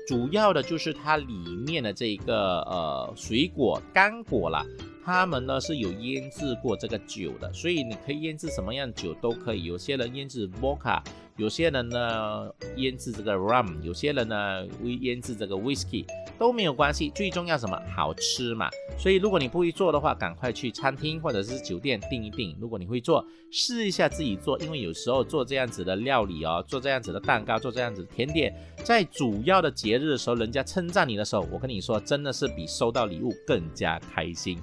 [0.09, 4.65] 主要的就是它里面的这个呃水果干果啦，
[5.05, 9.65] 它们呢是有腌制过这个酒的，所以你可以腌制什么样酒都可以。
[9.65, 11.03] 有些人腌制 vodka。
[11.41, 16.05] 有些人呢腌制这个 rum，有些人呢会腌制这个 whisky
[16.39, 18.69] 都没有关系，最重要什么好吃嘛。
[18.99, 22.55] 所以如果你不会做的话，赶快去餐厅或者是酒店订一订。
[22.61, 34.59] 如果你会做，试一下自己做，因为有时候做这样子的料理哦，做这样子的蛋糕，做这样子甜点，在主要的节日的时候，人家称赞你的时候，我跟你说，真的是比收到礼物更加开心。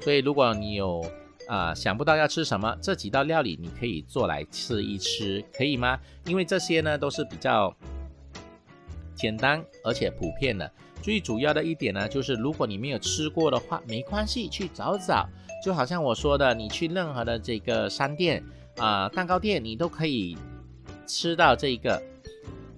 [0.00, 1.00] 所以如果你有。
[1.50, 5.98] 啊，想不到要吃什么，这几道料理你可以做来吃一吃，可以吗？
[6.24, 7.74] 因为这些呢都是比较
[9.16, 10.70] 简单而且普遍的。
[11.02, 15.28] 最主要的一点呢，就是如果你没有吃过的话，没关系，去找找。
[15.64, 18.44] 就好像我说的，你去任何的这个商店
[18.76, 20.38] 啊，蛋糕店，你都可以
[21.04, 22.00] 吃到这个。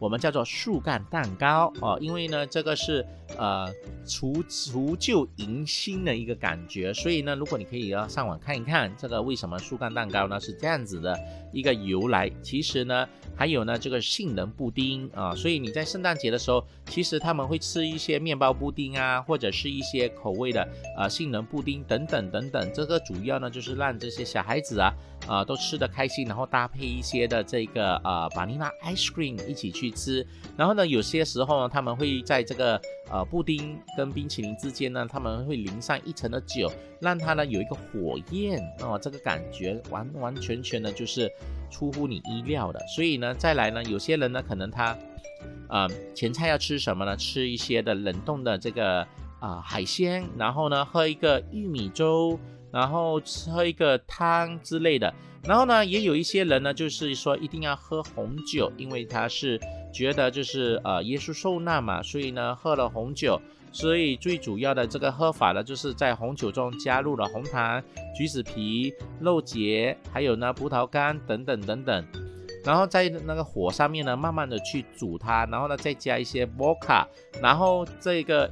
[0.02, 3.06] 我们叫做树干蛋糕哦，因为呢，这个是
[3.38, 3.72] 呃
[4.04, 11.16] 除除旧迎新的一个感觉，所以呢，如果你可以要上网看一看这个为什么树干蛋糕呢是这样子的
[11.52, 13.06] 一个由来，其实呢。
[13.34, 22.70] 还有呢，这个杏仁布丁啊，所以你在圣诞节的时候，其实他们会吃一些面包布丁啊，或者是一些口味的呃杏仁布丁等等等等。
[22.74, 24.92] 这个主要呢就是让这些小孩子啊
[25.26, 30.26] 啊都吃得开心，然后搭配一些的这个呃巴尼拉 ice cream 一起去吃。
[30.56, 32.80] 然后呢，有些时候呢，他们会在这个
[33.10, 41.30] 呃布丁跟冰淇淋之间呢，他们会淋上一层的酒，让它呢有一个火焰哦，这个感觉完完全全的就是
[41.70, 42.80] 出乎你意料的。
[42.88, 44.96] 所以呢，再来呢，有些人呢可能他
[45.68, 47.16] 呃前菜要吃什么呢？
[47.16, 49.06] 吃一些的冷冻的这个
[49.40, 52.38] 啊海鲜，然后呢喝一个玉米粥，
[52.72, 53.20] 然后
[53.52, 55.12] 喝一个汤之类的。
[55.44, 59.60] 然后呢，也有一些人呢，就是说一定要喝红酒，因为他是。
[59.92, 63.38] 觉得就是呃耶稣受难嘛，所以呢喝了红酒，
[63.72, 67.82] 所以最主要的这个喝法呢，就是在红酒中加入了红糖、
[68.16, 72.06] 橘子皮、肉结，还有呢葡萄干等等等等，
[72.64, 77.06] 然后在那个火上面呢，慢慢的去煮它，然后呢再加一些波卡，
[77.42, 78.50] 然后这个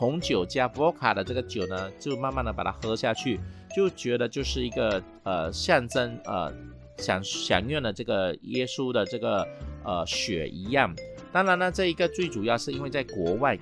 [0.00, 3.38] 红酒加波卡的这个酒呢，就慢慢的把它喝下去，
[3.76, 6.50] 就觉得就是一个呃象征呃
[6.96, 9.46] 享享用了这个耶稣的这个。
[9.82, 10.94] 呃，雪一样。
[11.32, 13.58] 当然呢，这一个最主要是因为在国外，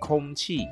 [0.00, 0.66] 空气，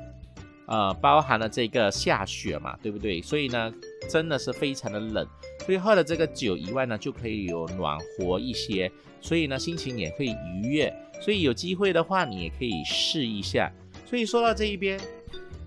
[0.67, 3.21] 呃，包含了这个下雪嘛，对不对？
[3.21, 3.73] 所以呢，
[4.09, 5.25] 真的是非常的冷。
[5.65, 10.93] 所以喝了这个酒以外呢，就可以有暖和一些，所以呢，心情也会愉悦。
[11.21, 13.71] 所以有机会的话，你也可以试一下。
[14.05, 14.99] 所以说到这一边，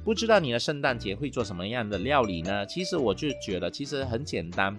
[0.05, 2.65] 不知道你的圣诞节会做什么样的料理呢？
[2.67, 4.77] 其实我就觉得，其实很简单。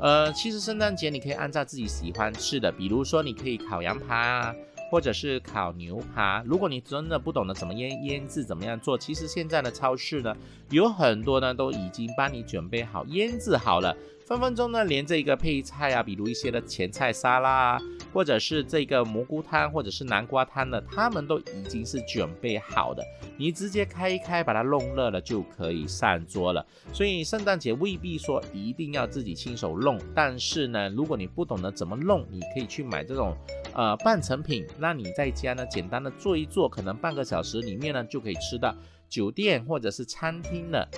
[0.00, 4.54] 呃，其实圣诞节你可以按照自己喜欢吃的，比如说你可以烤羊排啊，
[4.90, 6.42] 或者是烤牛排。
[6.44, 10.36] 如果你真的不懂得怎么腌腌制，怎么样做，其实现在的超市呢，
[10.70, 13.96] 有很多呢都已经帮你准备好腌制好了。
[14.26, 17.78] 分分钟呢，连这个配菜啊，比如一些的前菜沙拉啊，
[18.10, 23.04] 或者是这个蘑菇汤，或者是南瓜汤的，他们都已经是准备好的，
[23.36, 26.64] 你直接开一开，把它弄热了就可以上桌了。
[26.90, 33.36] 所以圣诞节未必说一定要自己亲手弄，但是呢，如果你不懂得怎么弄，你可以去买这种
[33.74, 38.74] 呃半成品，那你在家呢简单的做一做，可能半个小时里面呢就可以吃到
[39.06, 40.88] 酒店或者是餐厅的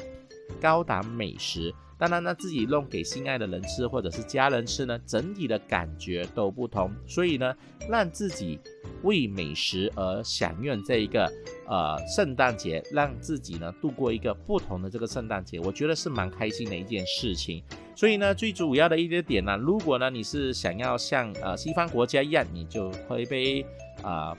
[0.60, 1.74] 高档美食。
[1.98, 6.90] 当然呢，自己弄给心爱的人吃，或者是家人吃呢，整体的感觉都不同。
[7.06, 7.54] 所以呢，
[7.88, 8.60] 让自己
[9.02, 11.30] 为美食而享用这一个
[11.66, 17.62] 呃圣诞节，让自己呢度过一个不同的这个圣诞节，我觉得是蛮开心的一件事情。
[17.94, 23.64] 所以呢，最主要的一个点呢，如果呢你是想要像呃西方国家一样，你就喝一杯
[24.02, 24.36] 啊。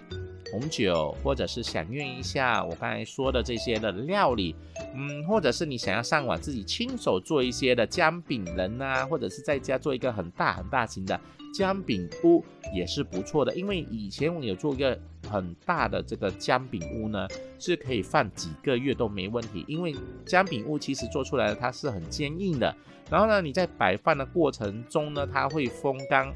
[0.52, 4.56] 红酒，或者是享用一下我刚才说的这些的料理，
[4.96, 11.20] 嗯，或者是你想要上网自己亲手做一些的姜饼人啊，或者是在家做一个很大很大型的
[11.54, 13.54] 姜饼屋也是不错的。
[13.56, 14.98] 因为以前我有做一个
[15.30, 17.28] 很大的这个姜饼屋呢，
[17.60, 19.66] 是可以放几个月都没问题。
[19.68, 22.76] 因为姜饼屋其实做出来的它是很坚硬的，
[23.10, 26.34] 然后呢，你在摆放的过程中呢，它会风干。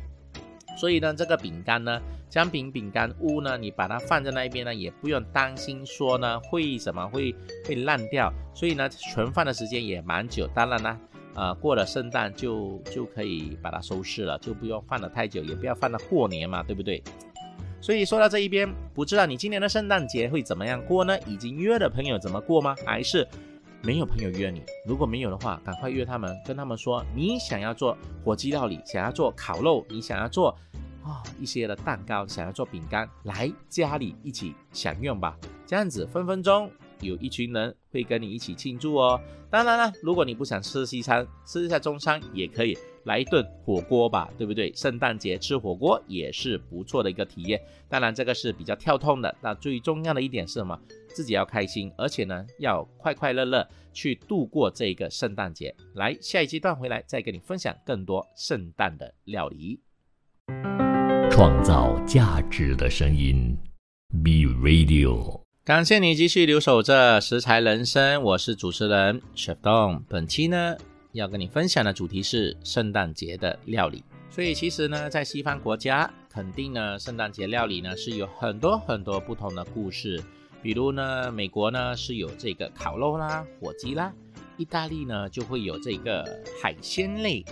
[0.78, 7.36] 所以呢，这个饼干呢，姜饼饼干屋呢，你把它放在那一边呢，也不用担心说呢会什么会
[7.68, 8.32] 会烂掉。
[8.54, 10.48] 所以呢，存放的时间也蛮久。
[10.54, 11.00] 当然呢，
[11.36, 17.04] 呃，过了圣诞就就可以把它收拾了，就不用放的太久，也不要放到过年嘛，对不对？
[17.80, 21.20] 所以说到这一边，不知道你今年的圣诞节会怎么样过呢？
[21.28, 22.76] 已经约的朋友怎么过吗？
[22.86, 23.28] 还是
[23.84, 24.62] 没有朋友约你？
[24.86, 30.56] 如果没有的话，赶快约他们，跟他们说你想要做火鸡料理，想要做烤肉，你想要做
[31.04, 35.36] 啊一些的蛋糕，想要做饼干，来家里一起享用吧。
[35.66, 39.20] 这样子分分钟有一群人会跟你一起庆祝哦。
[39.50, 42.78] 当然了，如果你不想吃西餐，吃一下中餐也可以。
[43.06, 44.72] 来一顿火锅吧，对不对？
[44.76, 47.60] 圣诞节吃火锅也是不错的一个体验。
[47.90, 49.36] 当然，这个是比较跳痛的。
[49.42, 50.80] 那最重要的一点是什么？
[51.14, 55.76] 自己要开心，而且呢，要快快乐乐去度过这个圣诞节。
[55.96, 59.80] 来，下一阶段回来再跟你分享更多圣诞的料理。
[61.30, 63.58] 创造价值的声音
[64.24, 65.42] ，B Radio。
[65.64, 70.02] 感谢你继续留守着食材人生，我是主持人 Chef Dong。
[70.10, 70.76] 本期呢？
[71.14, 80.24] 要跟你分享的主题是圣诞节的料理，所以其实呢，在西方国家，肯定呢，圣诞节料理呢是有很多很多不同的故事。
[80.62, 84.12] 比如呢，美国呢是有这个烤肉啦、火鸡啦；
[84.58, 86.24] 意大利呢就会有这个
[86.62, 87.44] 海鲜类，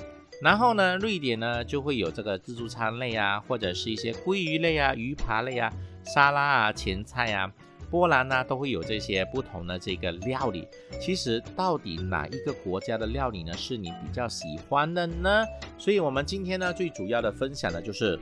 [0.42, 7.52] 然后呢，瑞典呢就会有这个自助餐类啊，或者是一些鲑鱼类啊、鱼扒类啊、沙拉啊、前菜啊。
[7.92, 10.68] 波兰呢都会有这些不同的这个料理。
[11.02, 15.44] 其实到底哪一个国家的料理呢是你比较喜欢的呢？
[15.76, 18.20] 所以我们今天呢最主要的分享的就是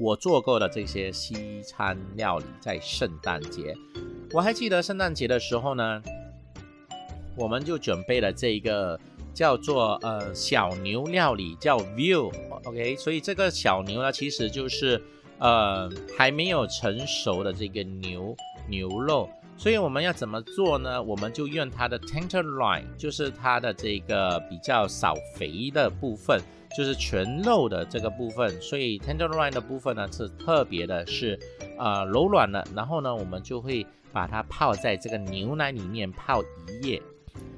[0.00, 2.46] 我做过的这些西餐料理。
[2.58, 3.74] 在圣诞节，
[4.32, 6.02] 我还记得圣诞节的时候呢，
[7.36, 8.98] 我们就准备了这一个
[9.34, 12.32] 叫做呃小牛料理，叫 View。
[12.64, 15.00] OK，所以这个小牛呢其实就是。
[15.42, 18.36] 呃，还没有成熟的这个牛
[18.68, 21.02] 牛肉，所以我们要怎么做呢？
[21.02, 26.38] 我们就用它的 tenderloin，就是它的这个比较少肥的部分，
[26.76, 28.60] 就是全肉的这个部分。
[28.60, 31.38] 所以 tenderloin 的部分呢，是特别的是
[31.78, 32.66] 呃柔软的。
[32.74, 37.02] 然后呢，我们就会把它泡在这个牛奶里面泡一夜。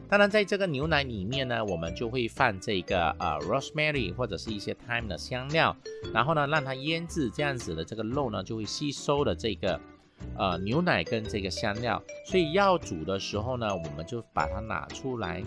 [0.08, 5.74] 当然，在这个牛奶里面呢，我们就会放这个呃 rosemary 或者是一些 thyme 的香料，
[6.12, 9.80] 然后呢让它腌制，这样子的这个肉呢就会吸收了这个
[10.36, 12.02] 呃牛奶跟这个香料。
[12.26, 15.42] 所以要煮的时候呢，我们就把它拿出来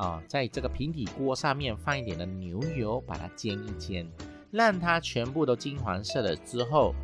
[0.00, 4.10] 啊，在这个平底锅上面放一点的牛油，把它煎一煎，
[4.50, 6.94] 让它全部都金黄色了之后。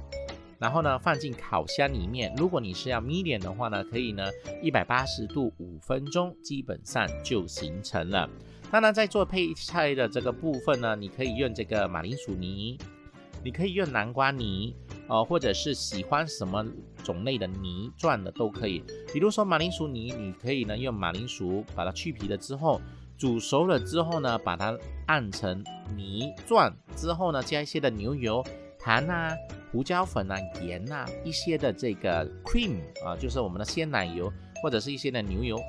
[0.59, 2.32] 然后呢，放进烤箱里面。
[2.38, 4.24] 如果你是要 medium 的话呢，可以呢
[4.62, 8.26] 一百八十度五分钟，基本上就形成了。
[8.70, 12.78] 当然，在做配菜的这个部分呢，你可以用这个马铃薯泥，
[13.44, 14.74] 你可以用南瓜泥，
[15.09, 16.66] 呃，或者是喜欢什么
[17.05, 18.83] 种类的泥状的都可以。
[19.12, 22.81] 比如说马铃薯泥，你可以呢用马铃薯把它去皮了之后，
[23.16, 25.64] 煮熟了之后呢，把它按成
[25.97, 28.45] 泥状之后呢，加一些的牛油、
[28.79, 29.33] 糖啊。
[29.73, 35.61] 胡椒粉啊、盐啊、一些的这个 cream 啊，就是我们的鲜奶油或者是一些的牛油，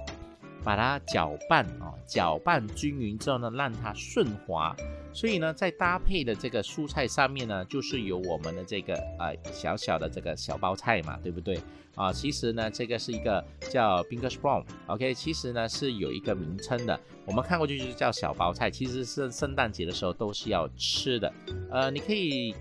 [0.67, 4.75] 把它搅拌啊，搅拌均匀之后呢，让它顺滑。
[5.13, 11.57] 所以呢，在搭配的这个蔬菜上面呢，就是有我们的这个呃小小的这个小包菜嘛，对不对
[11.95, 12.11] 啊？
[12.11, 21.33] 其实呢，这个是一个叫 b i n g e r s p r o n g o k 其实呢是有一个名称的，我们看过去就是叫小包菜，其实是圣诞节的时候都是要吃的。
[21.71, 22.53] 呃，你可以。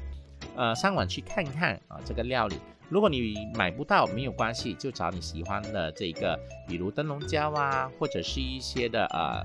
[0.54, 2.56] 呃，上网去看看啊，这个料理，
[2.88, 9.44] 如果你买不到没有关系，就找你喜欢的这个，比如灯笼椒啊，或者是一些的呃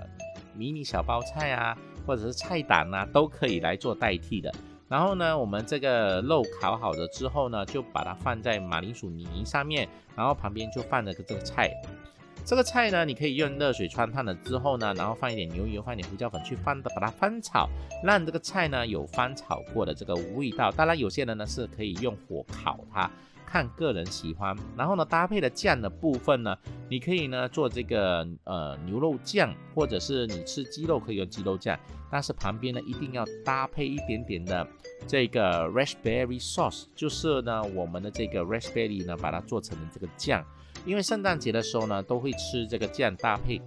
[0.55, 1.75] 迷你小包菜啊，
[2.05, 4.53] 或者是菜胆啊，都可以来做代替的。
[4.87, 11.71] 然后呢，我们这个肉烤好了之后呢，就把它放在马铃薯泥上面，然后旁边就放着个这个菜。
[12.43, 17.69] 这个菜呢，你可以用热水穿烫了之后呢，然后放一点牛油，放一点胡椒粉去翻，把它翻炒，
[18.03, 20.71] 让这个菜呢有翻炒过的这个味道。
[20.71, 23.09] 当然，有些人呢是可以用火烤它，
[23.51, 24.55] 看个人喜欢。
[24.77, 31.77] 然后呢，搭配的酱的部分呢，你可以呢做这个呃牛肉酱，或者是你吃鸡肉可以用鸡肉酱，
[32.09, 34.65] 但是旁边呢一定要搭配一点点的
[35.05, 40.41] 这个 raspberry sauce，就是呢我们的这个 raspberry 呢把它做成了这个酱。
[40.85, 43.61] 因为圣诞节的时候呢，都会吃这个酱搭配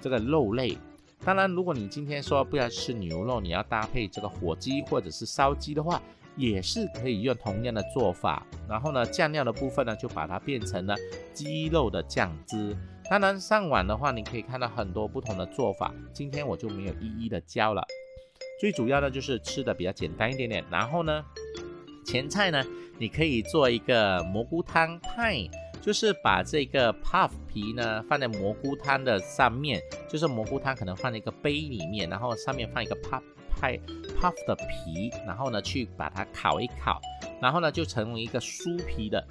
[0.00, 0.76] 这个肉类。
[1.24, 6.00] 当然，如果你今天说不要吃牛肉，你要搭配这个火鸡或者是烧鸡的话，
[6.38, 8.46] 也是可以用同样的做法。
[8.66, 10.94] 然后呢，酱料的部分呢，就把它变成了
[11.34, 12.74] 鸡肉的酱汁。
[13.10, 15.92] 当然，上网的话，你可以看到很多不同的做法。
[16.12, 17.82] 今天我就没有一一的教了。
[18.60, 20.64] 最主要的就是吃的比较简单一点点。
[20.70, 21.24] 然后呢，
[22.04, 22.62] 前菜呢，
[22.98, 25.48] 你可以做一个蘑菇汤派，
[25.80, 33.22] 就是把这个 puff 皮呢放在蘑菇汤的上面，就是蘑菇汤可能放在一个杯里面，然后上面放一个 puff
[33.60, 33.78] 派
[34.20, 37.00] puff 的皮，然后呢去把它烤一烤，
[37.40, 39.24] 然后呢就成为一个酥皮的。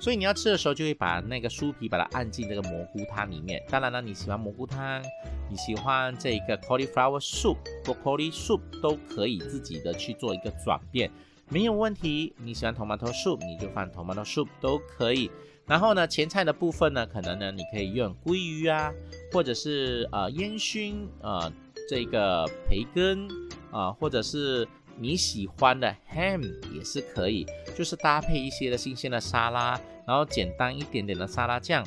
[0.00, 3.60] 所以你要吃的时候，就会把那个酥皮把它按进这个蘑菇汤里面。
[3.68, 5.02] 当然了，你喜欢蘑菇汤，
[5.50, 11.10] 你喜欢这个 cauliflower soup、broccoli soup 都可以自己的去做一个转变，
[11.48, 12.32] 没有问题。
[12.36, 15.28] 你喜欢 tomato soup，你就放 tomato soup 都可以。
[15.66, 18.92] 然后呢，前菜的部分呢，可能呢你可以用鲑鱼啊，
[19.32, 21.52] 或者是呃烟熏呃
[21.88, 23.28] 这个培根
[23.70, 24.66] 啊，或者是。
[25.00, 26.42] 你喜欢的 ham
[26.74, 27.46] 也是可以，
[27.76, 31.86] 就是搭配一些的新鲜的沙拉，然后简单一点点的沙拉酱。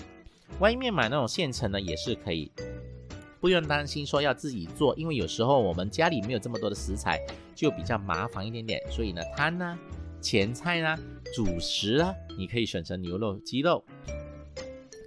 [0.62, 2.50] 外面买那种现成的也是可以，
[3.42, 7.20] 不用担心说要自己做，因为有时候我们家里没有这么多的食材，
[7.54, 8.82] 就比较麻烦一点点。
[8.90, 9.78] 所以呢，汤呢、
[10.22, 10.98] 前菜呢、
[11.36, 13.84] 主食啊，你可以选择牛肉、鸡肉。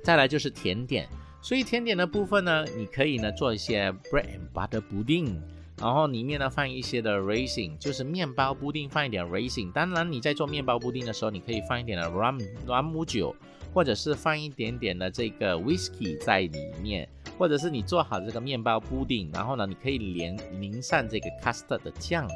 [0.02, 1.08] 再来就是甜点，
[1.40, 5.40] 所以甜点的部分呢，你可以呢做一些 bread and butter pudding。
[5.76, 9.72] 然后里面呢放一些的 raisin，就是面包布丁，放一点 raisin。
[9.72, 13.34] 当然你在做面包布丁的时候，你可以放一点的 rum rum 母酒，
[13.72, 22.26] 或者是放一点点的这个 whisky 在里面，或者是你做好这个面包布丁，然后呢你可以连淋上这个 custard 的酱，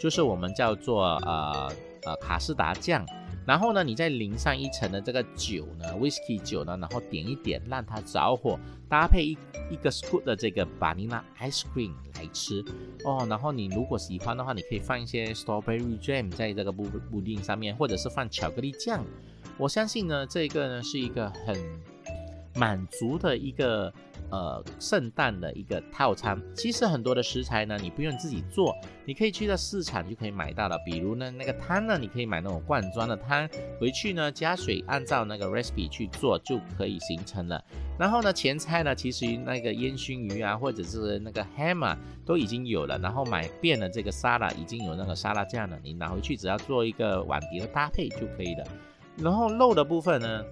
[0.00, 1.72] 就是我们叫做呃
[2.04, 3.06] 呃卡士达酱。
[3.48, 9.38] 然后呢，你再淋上一层的这个酒呢，whisky 酒呢，然后点一点，让它着火，搭配一
[9.70, 12.62] 一个 scoop 的这个 vanilla ice cream 来吃
[13.04, 13.26] 哦。
[13.26, 19.02] 然后你如果喜欢的话，你可以放一些 strawberry jam 在这个布布丁上面，或者是放巧克力酱。
[19.56, 21.56] 我相信呢，这个呢是一个很
[22.54, 23.90] 满足的一个。
[24.30, 28.76] 呃，圣诞的一个套餐，其实很多的食材呢，你不用自己做，
[29.06, 30.78] 你可以去到市场就可以买到了。
[30.84, 33.48] 比如呢，那个汤呢，你可以买那种罐装的汤，
[33.80, 37.64] 回去呢加水，按照那个 recipe 去做就可以形成了。
[37.98, 42.98] 然后呢，前菜呢，其实那个烟熏鱼啊，或者是那个 ham 啊，都已经有了。
[42.98, 48.64] 然后买遍了这个沙拉，已经有那个沙拉酱了，你拿回去只要做一个碗碟的搭配就可以了。
[49.16, 50.44] 然后肉的部分呢？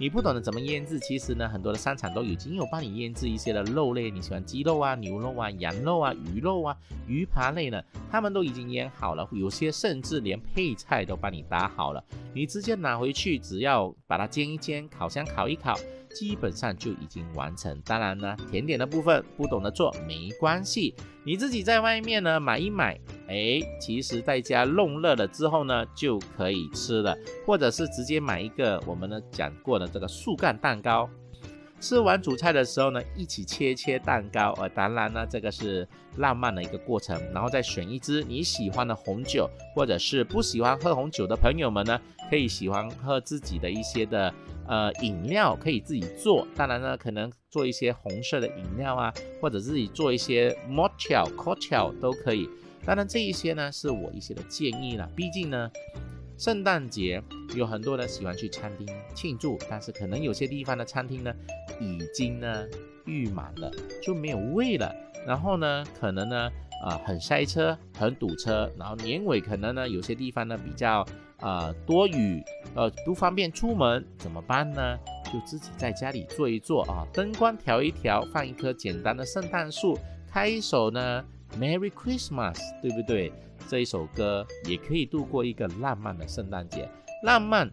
[0.00, 6.76] 你不懂得怎么腌制，其实呢，很多的商场都已经有帮你腌制一些的肉类，你喜欢鸡肉啊、牛肉啊、羊肉啊、鱼肉啊、
[7.08, 15.76] 鱼扒类呢，他们都已经腌好了，有些甚至连配菜都帮你搭好了，你直接拿回去，只要把它煎一煎，烤箱烤一烤。
[16.14, 17.78] 基本上就已经完成。
[17.84, 31.08] 当然呢，甜点的部分不懂得做没关系，你自己在外面呢买一买，哎，其实在家弄热了之后呢就可以吃了，或者是直接买一个我们呢讲过的这个树干蛋糕。
[31.80, 34.52] 吃完主菜的时候呢，一起切切蛋糕。
[34.58, 35.86] 呃，当然呢，这个是
[36.16, 37.16] 浪漫的一个过程。
[37.32, 44.34] 然后再选一支你喜欢的红酒，或者是不喜欢喝红酒的朋友们呢，可以喜欢喝自己的一些的
[44.66, 46.44] 呃饮料，可以自己做。
[46.56, 52.50] 当然呢，可能做一些红色的饮料啊，或者自己做一些 mocktail、cocktail 都可以。
[52.84, 55.08] 当然这一些呢，是我一些的建议了。
[55.14, 55.70] 毕竟呢。
[56.38, 57.20] 圣诞节
[57.56, 61.34] 有很多人喜欢去餐厅庆祝，但是可能有些地方的餐厅呢，
[61.80, 62.64] 已经呢
[63.06, 63.68] 预满了，
[64.00, 64.94] 就没有位了。
[65.26, 66.48] 然后呢，可能呢，
[66.84, 68.70] 啊很塞车，很堵车。
[68.78, 71.04] 然后年尾可能呢，有些地方呢比较
[71.40, 72.40] 啊多雨，
[72.76, 74.96] 呃不方便出门，怎么办呢？
[75.32, 79.98] 就自己在家里做一做啊，灯光调一调，放一棵简单的圣诞树，
[80.30, 81.24] 开一首呢
[81.58, 83.32] Merry Christmas，对不对？
[83.68, 86.90] 这一首歌也可以度过一个浪漫的圣诞节。
[87.22, 87.70] 浪漫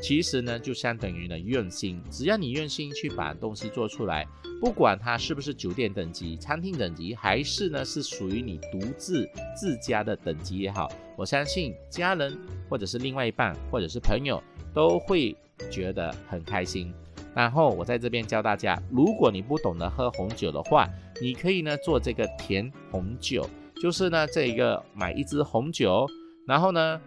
[0.00, 2.00] 其实呢，就相当于呢用心。
[2.10, 4.26] 只要你用心去把东西做出来，
[4.60, 12.36] 不管它是不是酒店等级、餐厅等级，还是呢是属于你独自自家的等级也好，我相信家人
[12.68, 15.36] 或者是另外一半或者是朋友都会
[15.70, 16.92] 觉得很开心。
[17.34, 20.88] 然后我在这边教大家，如果你不懂得喝红酒的话，
[21.20, 23.48] 你可以呢做这个甜红酒。
[23.84, 26.06] 就是呢，这一个买一支红酒，
[26.46, 26.98] 然后呢，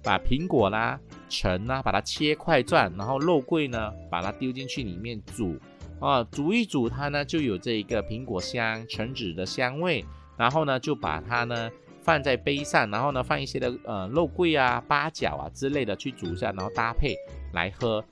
[0.00, 0.96] 把苹果啦、
[1.28, 5.58] 橙啦，把它切块状，然后肉桂呢，把它丢进去里面煮
[5.98, 10.04] 啊，煮一煮它呢，就有这一个苹果香、橙子的香味，
[10.36, 11.68] 然后呢，就把它呢
[12.00, 17.16] 放在杯上，然后呢，放一些的呃肉桂啊、八角啊之类的去煮一下，然后搭配
[17.54, 18.04] 来喝。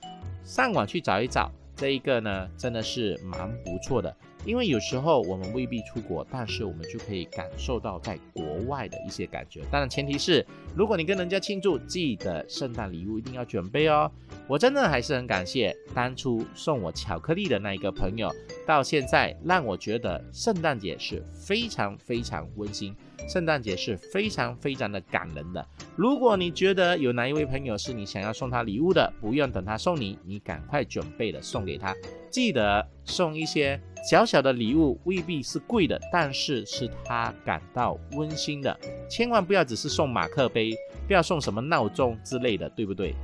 [0.43, 4.13] 上网去找一找，这一个呢，真的是蛮不错的。
[4.45, 9.61] 因为有时候我们未必出国，但是我们就可以感受到在国外的一些感觉。
[9.71, 14.09] 当然，前提是如果你跟人家庆祝，记得圣诞礼物一定要准备哦。
[14.47, 18.33] 我真的还是很感谢当初送我巧克力的那一个朋友。
[18.65, 22.95] 到现在，让我觉得圣诞节是非常非常温馨，
[23.27, 25.65] 圣诞节是非常非常的感人的。
[25.95, 31.93] 如果你觉得有哪一位朋友是你想要送他礼物的，不用等他送你，你赶快准备的送给他。
[32.29, 38.79] 记得送一些小小的礼物，未必是贵的，但是是他感到温馨的。
[39.09, 40.71] 千万不要只是送马克杯，
[41.07, 43.15] 不要送什么闹钟之类的，对不对？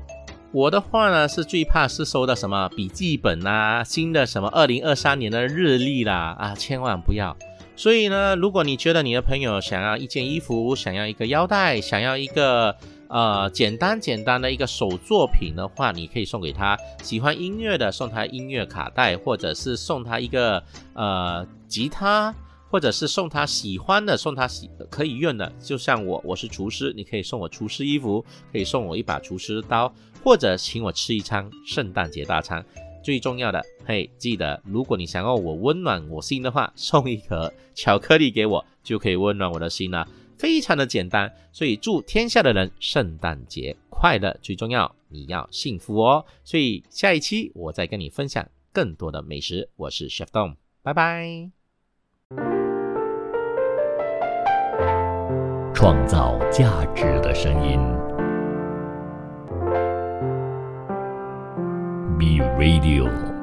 [0.51, 7.35] 我的话呢，是最怕是收到什么笔记本啊，新的什么二零二三年的日历啦，啊，千万不要。
[7.76, 12.76] 所以呢，如果你觉得你的朋友想要一件衣服，想要一个腰带，想要一个。
[13.07, 16.76] 呃，简单简单的一个手作品的话，你可以送给他。
[17.03, 20.61] 喜欢音乐的，送他音乐卡带，或者是送他一个
[20.95, 22.34] 呃吉他，
[22.67, 25.49] 或者是送他喜欢的，送他喜可以用的。
[25.61, 32.65] 就像我，我是厨师，你可以送我厨师衣服，可以送我一把厨师刀，或者请我吃一餐圣诞节大餐。
[33.06, 40.08] 最重要的，嘿，记得，如果你想要我温暖我心的话，送一盒巧克力给我，就可以温暖我的心了。
[40.39, 46.26] 非常的简单，所以祝天下的人圣诞节快乐，最重要你要幸福哦。
[46.43, 48.43] 所以下一期我再跟你分享
[48.74, 49.70] 更多的美食。
[49.76, 51.51] 我是 Chef Dong，拜拜。
[55.76, 57.80] 创造价值的声音
[62.18, 63.34] be radial.